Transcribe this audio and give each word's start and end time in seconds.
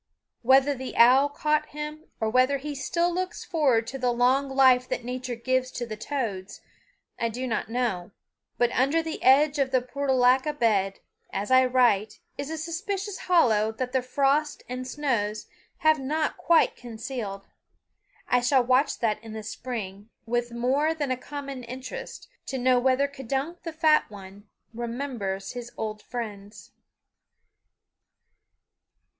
Whether 0.41 0.73
the 0.73 0.97
owl 0.97 1.29
caught 1.29 1.67
him, 1.67 2.05
or 2.19 2.27
whether 2.27 2.57
he 2.57 2.73
still 2.73 3.13
looks 3.13 3.43
forward 3.45 3.85
to 3.85 3.99
the 3.99 4.11
long 4.11 4.49
life 4.49 4.89
that 4.89 5.03
Nature 5.05 5.35
gives 5.35 5.69
to 5.73 5.85
the 5.85 5.95
toads, 5.95 6.59
I 7.19 7.29
do 7.29 7.45
not 7.45 7.69
know; 7.69 8.09
but 8.57 8.71
under 8.71 9.03
the 9.03 9.21
edge 9.21 9.59
of 9.59 9.69
the 9.69 9.79
portulaca 9.79 10.57
bed, 10.57 11.01
as 11.31 11.51
I 11.51 11.65
write, 11.65 12.19
is 12.35 12.49
a 12.49 12.57
suspicious 12.57 13.19
hollow 13.19 13.71
that 13.73 13.91
the 13.91 14.01
frosts 14.01 14.63
and 14.67 14.87
snows 14.87 15.45
have 15.77 15.99
not 15.99 16.35
quite 16.35 16.75
concealed. 16.75 17.45
I 18.27 18.41
shall 18.41 18.63
watch 18.63 18.97
that 19.01 19.23
in 19.23 19.33
the 19.33 19.43
spring 19.43 20.09
with 20.25 20.51
more 20.51 20.95
than 20.95 21.15
common 21.17 21.63
interest 21.63 22.27
to 22.47 22.57
know 22.57 22.79
whether 22.79 23.07
K'dunk 23.07 23.61
the 23.61 23.71
Fat 23.71 24.09
One 24.09 24.49
remembers 24.73 25.51
his 25.51 25.71
old 25.77 26.01
friends. 26.01 26.71